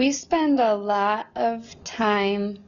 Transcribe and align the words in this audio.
We 0.00 0.12
spend 0.12 0.60
a 0.60 0.74
lot 0.74 1.26
of 1.36 1.76
time 1.84 2.64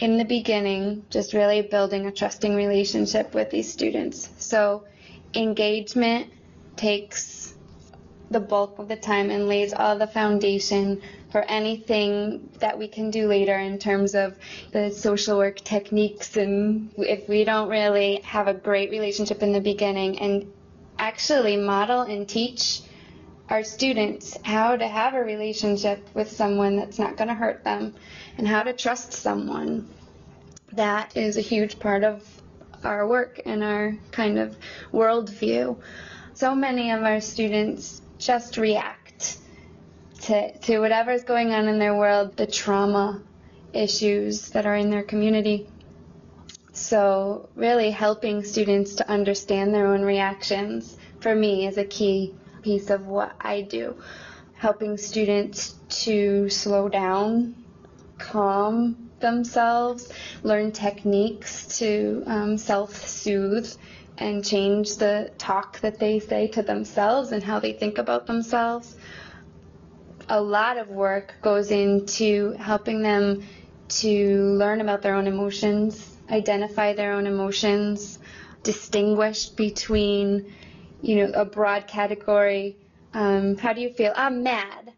in 0.00 0.18
the 0.18 0.24
beginning 0.24 1.04
just 1.08 1.32
really 1.32 1.62
building 1.62 2.06
a 2.06 2.10
trusting 2.10 2.52
relationship 2.52 3.32
with 3.32 3.50
these 3.50 3.72
students. 3.72 4.28
So 4.38 4.82
engagement 5.34 6.32
takes 6.74 7.54
the 8.32 8.40
bulk 8.40 8.80
of 8.80 8.88
the 8.88 8.96
time 8.96 9.30
and 9.30 9.46
lays 9.46 9.72
all 9.72 9.96
the 9.96 10.08
foundation 10.08 11.00
for 11.30 11.42
anything 11.42 12.50
that 12.58 12.76
we 12.76 12.88
can 12.88 13.12
do 13.12 13.28
later 13.28 13.56
in 13.56 13.78
terms 13.78 14.16
of 14.16 14.36
the 14.72 14.90
social 14.90 15.38
work 15.38 15.58
techniques 15.58 16.36
and 16.36 16.92
if 16.98 17.28
we 17.28 17.44
don't 17.44 17.68
really 17.68 18.20
have 18.24 18.48
a 18.48 18.54
great 18.54 18.90
relationship 18.90 19.44
in 19.44 19.52
the 19.52 19.60
beginning 19.60 20.18
and 20.18 20.52
actually 20.98 21.56
model 21.56 22.00
and 22.00 22.28
teach 22.28 22.80
our 23.48 23.64
students 23.64 24.36
how 24.44 24.76
to 24.76 24.86
have 24.86 25.14
a 25.14 25.22
relationship 25.22 26.06
with 26.14 26.30
someone 26.30 26.76
that's 26.76 26.98
not 26.98 27.16
going 27.16 27.28
to 27.28 27.34
hurt 27.34 27.64
them 27.64 27.94
and 28.36 28.46
how 28.46 28.62
to 28.62 28.72
trust 28.72 29.12
someone. 29.12 29.88
That 30.72 31.16
is 31.16 31.36
a 31.36 31.40
huge 31.40 31.78
part 31.78 32.04
of 32.04 32.26
our 32.84 33.06
work 33.06 33.40
and 33.46 33.64
our 33.64 33.96
kind 34.10 34.38
of 34.38 34.56
worldview. 34.92 35.78
So 36.34 36.54
many 36.54 36.90
of 36.90 37.02
our 37.02 37.20
students 37.20 38.02
just 38.18 38.58
react 38.58 39.38
to, 40.22 40.56
to 40.58 40.80
whatever's 40.80 41.24
going 41.24 41.52
on 41.52 41.68
in 41.68 41.78
their 41.78 41.96
world, 41.96 42.36
the 42.36 42.46
trauma 42.46 43.22
issues 43.72 44.50
that 44.50 44.66
are 44.66 44.76
in 44.76 44.90
their 44.90 45.02
community. 45.02 45.68
So, 46.72 47.48
really 47.56 47.90
helping 47.90 48.44
students 48.44 48.94
to 48.96 49.10
understand 49.10 49.74
their 49.74 49.86
own 49.88 50.02
reactions 50.02 50.96
for 51.20 51.34
me 51.34 51.66
is 51.66 51.76
a 51.76 51.84
key 51.84 52.34
piece 52.68 52.90
of 52.90 53.06
what 53.06 53.32
I 53.40 53.62
do. 53.62 53.96
Helping 54.52 54.98
students 54.98 55.76
to 56.04 56.50
slow 56.50 56.86
down, 56.90 57.54
calm 58.18 59.08
themselves, 59.20 60.12
learn 60.42 60.70
techniques 60.70 61.78
to 61.78 62.22
um, 62.26 62.58
self 62.58 62.94
soothe, 62.94 63.72
and 64.18 64.44
change 64.44 64.96
the 64.96 65.30
talk 65.38 65.80
that 65.80 65.98
they 65.98 66.18
say 66.18 66.46
to 66.48 66.62
themselves 66.62 67.32
and 67.32 67.42
how 67.42 67.58
they 67.58 67.72
think 67.72 67.96
about 67.96 68.26
themselves. 68.26 68.96
A 70.28 70.38
lot 70.38 70.76
of 70.76 70.90
work 70.90 71.36
goes 71.40 71.70
into 71.70 72.52
helping 72.58 73.00
them 73.00 73.44
to 74.02 74.52
learn 74.62 74.82
about 74.82 75.00
their 75.00 75.14
own 75.14 75.26
emotions, 75.26 76.18
identify 76.30 76.92
their 76.92 77.12
own 77.12 77.26
emotions, 77.26 78.18
distinguish 78.62 79.46
between 79.46 80.52
you 81.00 81.16
know, 81.16 81.32
a 81.34 81.44
broad 81.44 81.86
category. 81.86 82.76
Um, 83.14 83.56
how 83.56 83.72
do 83.72 83.80
you 83.80 83.90
feel? 83.90 84.12
I'm 84.16 84.42
mad. 84.42 84.92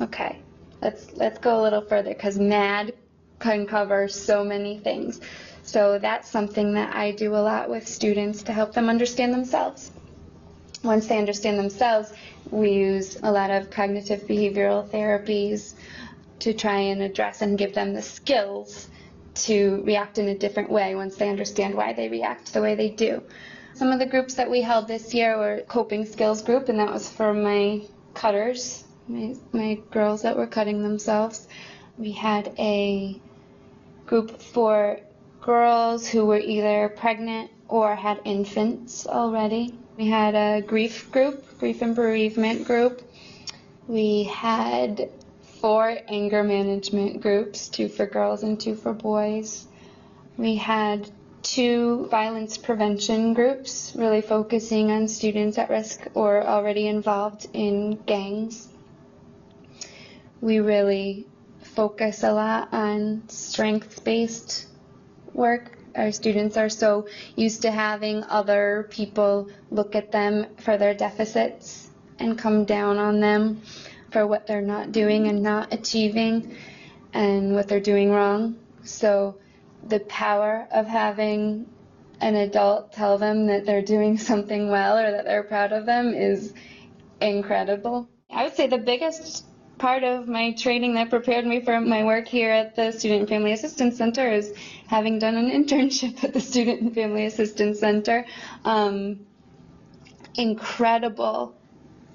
Okay, 0.00 0.40
let's 0.80 1.12
let's 1.16 1.38
go 1.38 1.60
a 1.60 1.62
little 1.62 1.82
further 1.82 2.10
because 2.10 2.38
mad 2.38 2.94
can 3.40 3.66
cover 3.66 4.08
so 4.08 4.44
many 4.44 4.78
things. 4.78 5.20
So 5.62 5.98
that's 5.98 6.30
something 6.30 6.74
that 6.74 6.94
I 6.94 7.10
do 7.10 7.34
a 7.34 7.42
lot 7.42 7.68
with 7.68 7.86
students 7.86 8.42
to 8.44 8.52
help 8.52 8.72
them 8.72 8.88
understand 8.88 9.34
themselves. 9.34 9.90
Once 10.82 11.08
they 11.08 11.18
understand 11.18 11.58
themselves, 11.58 12.12
we 12.50 12.70
use 12.70 13.18
a 13.22 13.30
lot 13.30 13.50
of 13.50 13.70
cognitive 13.70 14.22
behavioral 14.22 14.88
therapies 14.88 15.74
to 16.38 16.54
try 16.54 16.78
and 16.78 17.02
address 17.02 17.42
and 17.42 17.58
give 17.58 17.74
them 17.74 17.92
the 17.92 18.02
skills 18.02 18.88
to 19.34 19.82
react 19.84 20.18
in 20.18 20.28
a 20.28 20.34
different 20.34 20.70
way 20.70 20.94
once 20.94 21.16
they 21.16 21.28
understand 21.28 21.74
why 21.74 21.92
they 21.92 22.08
react 22.08 22.52
the 22.52 22.62
way 22.62 22.74
they 22.74 22.90
do. 22.90 23.22
Some 23.78 23.92
of 23.92 24.00
the 24.00 24.06
groups 24.06 24.34
that 24.34 24.50
we 24.50 24.60
held 24.60 24.88
this 24.88 25.14
year 25.14 25.38
were 25.38 25.62
coping 25.68 26.04
skills 26.04 26.42
group, 26.42 26.68
and 26.68 26.80
that 26.80 26.92
was 26.92 27.08
for 27.08 27.32
my 27.32 27.82
cutters, 28.12 28.82
my, 29.06 29.36
my 29.52 29.78
girls 29.92 30.22
that 30.22 30.36
were 30.36 30.48
cutting 30.48 30.82
themselves. 30.82 31.46
We 31.96 32.10
had 32.10 32.52
a 32.58 33.20
group 34.04 34.42
for 34.42 34.98
girls 35.40 36.08
who 36.08 36.26
were 36.26 36.40
either 36.40 36.88
pregnant 36.88 37.52
or 37.68 37.94
had 37.94 38.20
infants 38.24 39.06
already. 39.06 39.72
We 39.96 40.08
had 40.08 40.34
a 40.34 40.60
grief 40.60 41.12
group, 41.12 41.44
grief 41.60 41.80
and 41.80 41.94
bereavement 41.94 42.64
group. 42.66 43.08
We 43.86 44.24
had 44.24 45.08
four 45.60 45.96
anger 46.08 46.42
management 46.42 47.20
groups, 47.20 47.68
two 47.68 47.86
for 47.86 48.06
girls 48.06 48.42
and 48.42 48.58
two 48.58 48.74
for 48.74 48.92
boys. 48.92 49.68
We 50.36 50.56
had 50.56 51.08
two 51.42 52.06
violence 52.10 52.58
prevention 52.58 53.34
groups, 53.34 53.92
really 53.96 54.20
focusing 54.20 54.90
on 54.90 55.08
students 55.08 55.58
at 55.58 55.70
risk 55.70 56.06
or 56.14 56.46
already 56.46 56.86
involved 56.86 57.46
in 57.52 57.96
gangs. 58.06 58.68
We 60.40 60.60
really 60.60 61.26
focus 61.62 62.22
a 62.22 62.32
lot 62.32 62.72
on 62.72 63.22
strength 63.28 64.04
based 64.04 64.66
work. 65.32 65.78
Our 65.96 66.12
students 66.12 66.56
are 66.56 66.68
so 66.68 67.08
used 67.36 67.62
to 67.62 67.70
having 67.70 68.24
other 68.24 68.86
people 68.90 69.48
look 69.70 69.94
at 69.94 70.12
them 70.12 70.46
for 70.58 70.76
their 70.76 70.94
deficits 70.94 71.90
and 72.18 72.38
come 72.38 72.64
down 72.64 72.98
on 72.98 73.20
them 73.20 73.62
for 74.10 74.26
what 74.26 74.46
they're 74.46 74.60
not 74.60 74.92
doing 74.92 75.28
and 75.28 75.42
not 75.42 75.72
achieving 75.72 76.56
and 77.12 77.54
what 77.54 77.68
they're 77.68 77.80
doing 77.80 78.10
wrong. 78.10 78.56
So 78.84 79.36
the 79.86 80.00
power 80.00 80.66
of 80.70 80.86
having 80.86 81.66
an 82.20 82.34
adult 82.34 82.92
tell 82.92 83.18
them 83.18 83.46
that 83.46 83.64
they're 83.64 83.82
doing 83.82 84.18
something 84.30 84.70
well 84.70 84.98
or 84.98 85.10
that 85.10 85.24
they're 85.24 85.44
proud 85.44 85.72
of 85.72 85.86
them 85.86 86.14
is 86.14 86.52
incredible. 87.20 88.08
I 88.30 88.44
would 88.44 88.54
say 88.54 88.66
the 88.66 88.78
biggest 88.78 89.44
part 89.78 90.02
of 90.02 90.28
my 90.28 90.52
training 90.52 90.94
that 90.94 91.08
prepared 91.08 91.46
me 91.46 91.60
for 91.60 91.80
my 91.80 92.04
work 92.04 92.26
here 92.26 92.50
at 92.50 92.74
the 92.74 92.90
Student 92.92 93.20
and 93.20 93.28
Family 93.28 93.52
Assistance 93.52 93.96
Center 93.96 94.30
is 94.30 94.52
having 94.86 95.18
done 95.18 95.36
an 95.36 95.50
internship 95.64 96.22
at 96.24 96.34
the 96.34 96.40
Student 96.40 96.80
and 96.80 96.94
Family 96.94 97.26
Assistance 97.26 97.78
Center. 97.78 98.26
Um, 98.64 99.20
incredible 100.36 101.54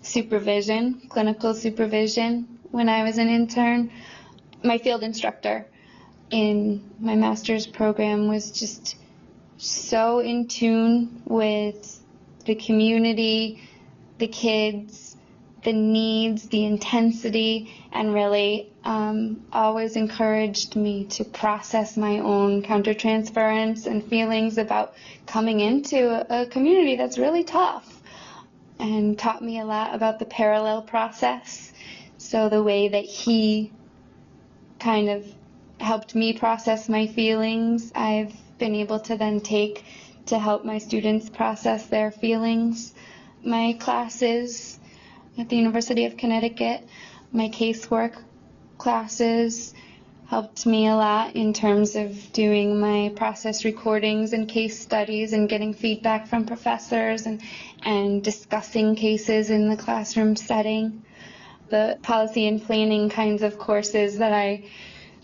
supervision, 0.02 1.02
clinical 1.10 1.54
supervision 1.54 2.60
when 2.72 2.90
I 2.90 3.04
was 3.04 3.18
an 3.18 3.30
intern. 3.30 3.92
My 4.64 4.78
field 4.78 5.04
instructor 5.04 5.68
in 6.34 6.84
my 7.00 7.16
master's 7.16 7.68
program 7.68 8.28
was 8.28 8.50
just 8.50 8.96
so 9.58 10.18
in 10.18 10.48
tune 10.48 11.22
with 11.26 12.02
the 12.46 12.56
community, 12.56 13.62
the 14.18 14.28
kids, 14.28 15.16
the 15.64 15.72
needs, 15.72 16.50
the 16.50 16.66
intensity, 16.66 17.72
and 17.92 18.16
really 18.16 18.74
um, 18.84 19.46
always 19.54 19.96
encouraged 19.96 20.76
me 20.76 21.06
to 21.06 21.24
process 21.24 21.96
my 21.96 22.18
own 22.18 22.64
countertransference 22.64 23.86
and 23.86 24.04
feelings 24.04 24.58
about 24.58 24.96
coming 25.28 25.60
into 25.60 26.10
a, 26.10 26.42
a 26.42 26.46
community 26.48 26.96
that's 26.96 27.20
really 27.20 27.44
tough 27.44 28.02
and 28.80 29.20
taught 29.20 29.44
me 29.44 29.60
a 29.60 29.66
lot 29.66 29.94
about 29.94 30.18
the 30.18 30.26
parallel 30.26 30.82
process. 30.82 31.72
So 32.18 32.50
the 32.50 32.64
way 32.64 32.88
that 32.88 33.06
he 33.06 33.72
kind 34.80 35.10
of 35.10 35.24
helped 35.84 36.16
me 36.16 36.34
process 36.34 36.88
my 36.90 37.06
feelings. 37.08 37.92
I've 37.94 38.34
been 38.58 38.74
able 38.74 39.00
to 39.02 39.18
then 39.18 39.42
take 39.42 39.84
to 40.28 40.40
help 40.40 40.64
my 40.64 40.78
students 40.78 41.30
process 41.30 41.88
their 41.88 42.10
feelings. 42.10 42.94
My 43.44 43.76
classes 43.80 44.80
at 45.38 45.50
the 45.50 45.58
University 45.58 46.06
of 46.06 46.16
Connecticut, 46.16 46.88
my 47.34 47.50
casework 47.50 48.14
classes 48.78 49.74
helped 50.28 50.66
me 50.66 50.88
a 50.88 50.96
lot 50.96 51.36
in 51.36 51.54
terms 51.54 51.96
of 51.96 52.32
doing 52.32 52.80
my 52.80 53.12
process 53.16 53.66
recordings 53.66 54.34
and 54.34 54.48
case 54.48 54.80
studies 54.80 55.34
and 55.34 55.50
getting 55.50 55.74
feedback 55.74 56.28
from 56.28 56.46
professors 56.46 57.26
and, 57.26 57.42
and 57.84 58.24
discussing 58.24 58.96
cases 58.96 59.50
in 59.50 59.70
the 59.70 59.76
classroom 59.76 60.36
setting. 60.36 61.04
The 61.70 62.00
policy 62.02 62.48
and 62.48 62.64
planning 62.64 63.10
kinds 63.10 63.44
of 63.44 63.60
courses 63.60 64.18
that 64.20 64.32
I 64.32 64.64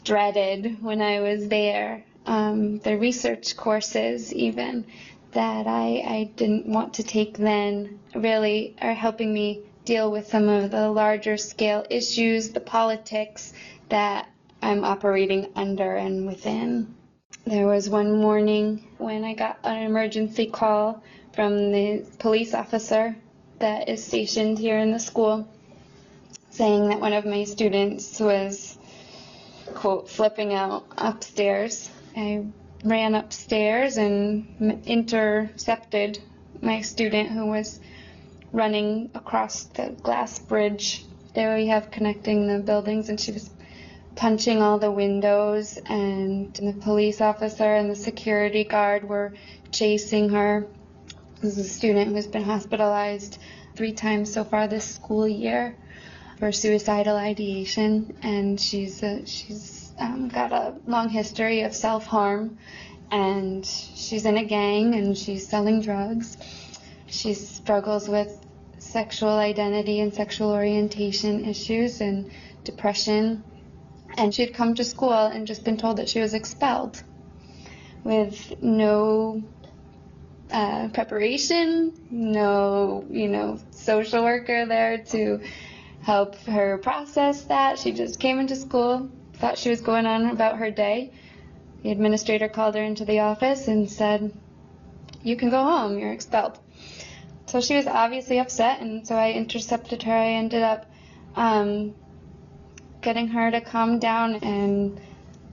dreaded 0.03 0.81
when 0.81 1.01
I 1.01 1.19
was 1.19 1.47
there. 1.47 2.03
Um, 2.25 2.79
the 2.79 2.97
research 2.97 3.55
courses, 3.57 4.33
even 4.33 4.85
that 5.31 5.67
I, 5.67 6.03
I 6.05 6.31
didn't 6.35 6.65
want 6.67 6.95
to 6.95 7.03
take 7.03 7.37
then, 7.37 7.99
really 8.15 8.75
are 8.81 8.93
helping 8.93 9.33
me 9.33 9.61
deal 9.85 10.11
with 10.11 10.27
some 10.27 10.49
of 10.49 10.71
the 10.71 10.89
larger 10.89 11.37
scale 11.37 11.85
issues, 11.89 12.49
the 12.49 12.59
politics 12.59 13.53
that 13.89 14.29
I'm 14.61 14.83
operating 14.83 15.47
under 15.55 15.95
and 15.95 16.27
within. 16.27 16.95
There 17.45 17.67
was 17.67 17.89
one 17.89 18.19
morning 18.19 18.87
when 18.97 19.23
I 19.23 19.33
got 19.33 19.59
an 19.63 19.83
emergency 19.83 20.47
call 20.47 21.01
from 21.33 21.71
the 21.71 22.05
police 22.19 22.53
officer 22.53 23.15
that 23.59 23.89
is 23.89 24.03
stationed 24.03 24.59
here 24.59 24.77
in 24.77 24.91
the 24.91 24.99
school 24.99 25.47
saying 26.49 26.89
that 26.89 26.99
one 26.99 27.13
of 27.13 27.25
my 27.25 27.43
students 27.43 28.19
was 28.19 28.77
quote, 29.75 30.09
flipping 30.09 30.53
out 30.53 30.85
upstairs. 30.97 31.89
I 32.15 32.45
ran 32.83 33.15
upstairs 33.15 33.97
and 33.97 34.81
intercepted 34.85 36.19
my 36.61 36.81
student 36.81 37.29
who 37.29 37.47
was 37.47 37.79
running 38.51 39.11
across 39.13 39.63
the 39.65 39.95
glass 40.01 40.39
bridge 40.39 41.05
there 41.33 41.55
we 41.55 41.67
have 41.67 41.91
connecting 41.91 42.47
the 42.47 42.59
buildings, 42.59 43.09
and 43.09 43.19
she 43.19 43.31
was 43.31 43.49
punching 44.15 44.61
all 44.61 44.79
the 44.79 44.91
windows, 44.91 45.77
and 45.85 46.53
the 46.55 46.73
police 46.73 47.21
officer 47.21 47.75
and 47.75 47.89
the 47.89 47.95
security 47.95 48.63
guard 48.63 49.07
were 49.07 49.33
chasing 49.71 50.29
her. 50.29 50.67
This 51.41 51.57
is 51.57 51.65
a 51.65 51.69
student 51.69 52.11
who's 52.13 52.27
been 52.27 52.43
hospitalized 52.43 53.37
three 53.75 53.93
times 53.93 54.33
so 54.33 54.43
far 54.43 54.67
this 54.67 54.95
school 54.95 55.27
year 55.27 55.75
for 56.39 56.51
suicidal 56.51 57.17
ideation, 57.17 58.17
and 58.23 58.59
she's 58.59 59.03
a, 59.03 59.25
she's 59.25 59.91
um, 59.99 60.29
got 60.29 60.51
a 60.51 60.73
long 60.87 61.09
history 61.09 61.61
of 61.61 61.75
self 61.75 62.05
harm, 62.05 62.57
and 63.11 63.65
she's 63.65 64.25
in 64.25 64.37
a 64.37 64.45
gang 64.45 64.95
and 64.95 65.17
she's 65.17 65.47
selling 65.47 65.81
drugs. 65.81 66.37
She 67.07 67.33
struggles 67.33 68.07
with 68.07 68.45
sexual 68.77 69.29
identity 69.29 69.99
and 69.99 70.13
sexual 70.13 70.51
orientation 70.51 71.45
issues 71.45 72.01
and 72.01 72.31
depression. 72.63 73.43
And 74.17 74.33
she'd 74.33 74.53
come 74.53 74.75
to 74.75 74.83
school 74.83 75.13
and 75.13 75.45
just 75.45 75.63
been 75.63 75.77
told 75.77 75.97
that 75.97 76.09
she 76.09 76.19
was 76.19 76.33
expelled 76.33 77.01
with 78.03 78.61
no 78.61 79.43
uh, 80.51 80.87
preparation, 80.89 81.93
no, 82.09 83.05
you 83.09 83.27
know, 83.27 83.59
social 83.71 84.23
worker 84.23 84.65
there 84.65 84.97
to 84.97 85.41
help 86.09 86.33
her 86.47 86.79
process 86.79 87.43
that. 87.43 87.77
She 87.77 87.91
just 87.91 88.19
came 88.19 88.39
into 88.39 88.55
school, 88.55 89.11
thought 89.33 89.59
she 89.59 89.69
was 89.69 89.81
going 89.81 90.07
on 90.07 90.25
about 90.31 90.57
her 90.57 90.71
day. 90.71 91.11
The 91.83 91.91
administrator 91.91 92.49
called 92.49 92.73
her 92.73 92.81
into 92.81 93.05
the 93.05 93.19
office 93.19 93.67
and 93.67 93.87
said, 93.87 94.33
You 95.21 95.35
can 95.35 95.51
go 95.51 95.61
home, 95.63 95.99
you're 95.99 96.11
expelled. 96.11 96.57
So 97.45 97.61
she 97.61 97.75
was 97.75 97.85
obviously 97.85 98.39
upset, 98.39 98.81
and 98.81 99.07
so 99.07 99.15
I 99.15 99.33
intercepted 99.33 100.01
her. 100.01 100.11
I 100.11 100.29
ended 100.29 100.63
up 100.63 100.91
um, 101.35 101.93
getting 103.01 103.27
her 103.27 103.51
to 103.51 103.61
calm 103.61 103.99
down 103.99 104.33
and 104.37 104.99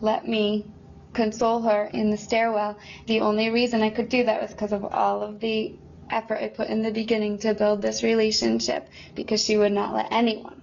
let 0.01 0.27
me 0.27 0.65
console 1.13 1.61
her 1.63 1.85
in 1.93 2.11
the 2.11 2.17
stairwell. 2.17 2.79
The 3.07 3.21
only 3.21 3.51
reason 3.51 3.83
I 3.83 3.91
could 3.91 4.09
do 4.09 4.25
that 4.25 4.41
was 4.41 4.53
because 4.53 4.73
of 4.73 4.87
all 4.87 5.23
of 5.23 5.39
the 5.39 5.75
effort 6.11 6.43
I 6.43 6.49
put 6.49 6.69
in 6.69 6.83
the 6.83 6.91
beginning 6.91 7.39
to 7.39 7.55
build 7.55 7.83
this 7.83 8.03
relationship 8.03 8.89
because 9.15 9.45
she 9.45 9.57
would 9.57 9.73
not 9.73 9.95
let 9.95 10.13
anyone 10.13 10.63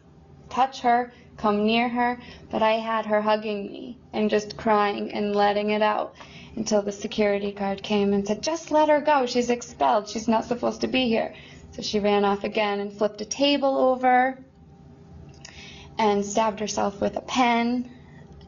touch 0.49 0.81
her, 0.81 1.11
come 1.37 1.65
near 1.65 1.89
her, 1.89 2.19
but 2.51 2.61
I 2.61 2.73
had 2.73 3.05
her 3.05 3.21
hugging 3.21 3.67
me 3.67 3.97
and 4.13 4.29
just 4.29 4.57
crying 4.57 5.11
and 5.11 5.35
letting 5.35 5.71
it 5.71 5.81
out 5.81 6.15
until 6.55 6.81
the 6.81 6.91
security 6.91 7.51
guard 7.51 7.81
came 7.81 8.13
and 8.13 8.25
said, 8.25 8.41
Just 8.41 8.71
let 8.71 8.89
her 8.89 9.01
go. 9.01 9.25
She's 9.25 9.49
expelled. 9.49 10.07
She's 10.07 10.27
not 10.27 10.45
supposed 10.45 10.81
to 10.81 10.87
be 10.87 11.07
here. 11.07 11.33
So 11.71 11.81
she 11.81 11.99
ran 11.99 12.23
off 12.23 12.43
again 12.43 12.79
and 12.79 12.93
flipped 12.93 13.21
a 13.21 13.25
table 13.25 13.75
over 13.77 14.37
and 15.97 16.25
stabbed 16.25 16.59
herself 16.59 17.01
with 17.01 17.17
a 17.17 17.21
pen 17.21 17.89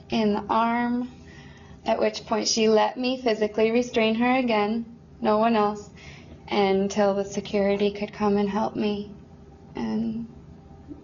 in 0.09 0.33
the 0.33 0.43
arm, 0.49 1.11
at 1.85 1.99
which 1.99 2.25
point 2.25 2.47
she 2.47 2.69
let 2.69 2.97
me 2.97 3.19
physically 3.19 3.71
restrain 3.71 4.15
her 4.15 4.35
again, 4.37 4.85
no 5.21 5.37
one 5.37 5.55
else, 5.55 5.89
until 6.49 7.13
the 7.13 7.25
security 7.25 7.91
could 7.91 8.13
come 8.13 8.37
and 8.37 8.49
help 8.49 8.75
me. 8.75 9.11
And 9.75 10.27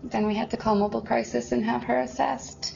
then 0.04 0.28
we 0.28 0.36
had 0.36 0.52
to 0.52 0.58
call 0.58 0.76
mobile 0.76 1.02
crisis 1.02 1.52
and 1.52 1.64
have 1.66 1.84
her 1.84 2.00
assessed 2.00 2.76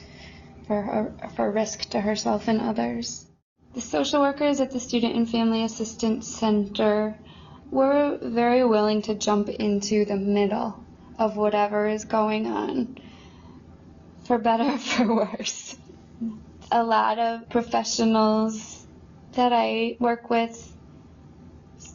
for, 0.66 1.12
for 1.36 1.50
risk 1.50 1.90
to 1.90 2.00
herself 2.00 2.48
and 2.48 2.60
others. 2.60 3.26
The 3.74 3.80
social 3.80 4.20
workers 4.20 4.60
at 4.60 4.70
the 4.70 4.80
Student 4.80 5.16
and 5.16 5.28
Family 5.28 5.62
Assistance 5.62 6.26
Center 6.26 7.16
were 7.70 8.18
very 8.22 8.64
willing 8.64 9.02
to 9.02 9.14
jump 9.14 9.48
into 9.48 10.04
the 10.04 10.16
middle 10.16 10.82
of 11.18 11.36
whatever 11.36 11.86
is 11.86 12.04
going 12.04 12.46
on, 12.46 12.98
for 14.24 14.38
better 14.38 14.64
or 14.64 14.78
for 14.78 15.14
worse. 15.14 15.76
A 16.72 16.82
lot 16.82 17.18
of 17.18 17.48
professionals 17.48 18.86
that 19.32 19.52
I 19.52 19.96
work 20.00 20.30
with 20.30 20.75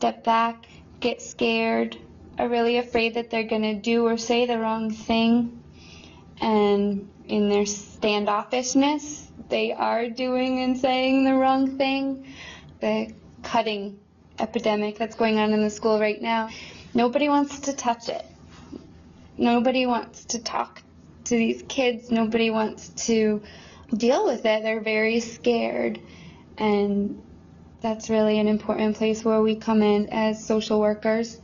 step 0.01 0.24
back, 0.24 0.65
get 1.00 1.21
scared, 1.21 1.95
are 2.39 2.50
really 2.50 2.77
afraid 2.77 3.13
that 3.13 3.30
they're 3.30 3.44
going 3.44 3.62
to 3.62 3.75
do 3.75 4.07
or 4.07 4.18
say 4.18 4.48
the 4.48 4.57
wrong 4.57 4.89
thing, 4.89 5.62
and 6.42 7.07
in 7.27 7.50
their 7.50 7.65
standoffishness, 7.65 9.27
they 9.50 9.71
are 9.71 10.09
doing 10.09 10.63
and 10.63 10.75
saying 10.75 11.24
the 11.24 11.36
wrong 11.36 11.77
thing. 11.77 12.33
The 12.80 13.13
cutting 13.44 14.00
epidemic 14.39 14.98
that's 14.98 15.15
going 15.15 15.38
on 15.38 15.53
in 15.53 15.62
the 15.62 15.69
school 15.69 16.00
right 16.00 16.19
now, 16.19 16.50
nobody 16.95 17.30
wants 17.30 17.59
to 17.59 17.74
touch 17.74 18.09
it. 18.09 18.25
Nobody 19.38 19.86
wants 19.86 20.25
to 20.25 20.39
talk 20.39 20.81
to 21.25 21.36
these 21.36 21.63
kids. 21.68 22.09
Nobody 22.09 22.50
wants 22.50 22.89
to 23.06 23.44
deal 23.95 24.25
with 24.25 24.47
it. 24.47 24.63
They're 24.63 24.81
very 24.81 25.19
scared. 25.19 26.00
And 26.57 27.21
that's 27.81 28.10
really 28.10 28.39
an 28.39 28.48
important 28.48 28.95
place 28.95 29.25
where 29.25 29.42
we 29.42 29.56
come 29.56 29.81
in 29.81 30.10
as 30.10 30.45
social 30.45 30.80
workers. 30.80 31.39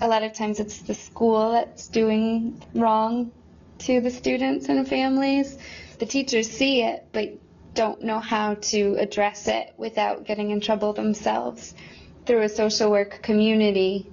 A 0.00 0.08
lot 0.08 0.22
of 0.22 0.32
times 0.34 0.60
it's 0.60 0.82
the 0.82 0.94
school 0.94 1.52
that's 1.52 1.88
doing 1.88 2.62
wrong 2.74 3.32
to 3.78 4.00
the 4.00 4.10
students 4.10 4.68
and 4.68 4.88
families 4.88 5.58
the 5.98 6.06
teachers 6.06 6.50
see 6.50 6.82
it 6.82 7.06
but 7.12 7.38
don't 7.74 8.02
know 8.02 8.18
how 8.18 8.54
to 8.54 8.96
address 8.98 9.48
it 9.48 9.72
without 9.76 10.24
getting 10.24 10.50
in 10.50 10.60
trouble 10.60 10.92
themselves. 10.92 11.74
Through 12.24 12.42
a 12.42 12.48
social 12.48 12.90
work 12.90 13.22
community, 13.22 14.10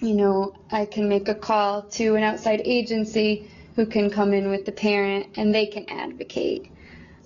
you 0.00 0.14
know, 0.14 0.54
I 0.70 0.86
can 0.86 1.08
make 1.08 1.28
a 1.28 1.34
call 1.34 1.82
to 1.82 2.14
an 2.16 2.22
outside 2.22 2.62
agency 2.64 3.50
who 3.76 3.86
can 3.86 4.10
come 4.10 4.32
in 4.32 4.48
with 4.48 4.64
the 4.64 4.72
parent 4.72 5.36
and 5.36 5.54
they 5.54 5.66
can 5.66 5.88
advocate. 5.88 6.70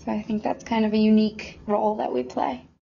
So 0.05 0.11
I 0.11 0.23
think 0.23 0.43
that's 0.43 0.65
kind 0.65 0.85
of 0.85 0.93
a 0.93 0.99
unique 0.99 1.61
role 1.67 1.97
that 1.97 2.13
we 2.13 2.25
play. 2.25 2.67